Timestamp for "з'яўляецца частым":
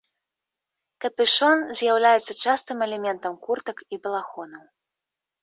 1.81-2.77